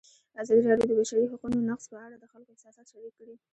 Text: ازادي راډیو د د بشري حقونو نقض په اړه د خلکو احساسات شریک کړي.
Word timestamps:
ازادي 0.41 0.61
راډیو 0.71 0.89
د 0.89 0.91
د 0.97 0.97
بشري 0.99 1.25
حقونو 1.31 1.65
نقض 1.69 1.85
په 1.91 1.97
اړه 2.05 2.15
د 2.19 2.25
خلکو 2.31 2.53
احساسات 2.53 2.87
شریک 2.93 3.13
کړي. 3.19 3.35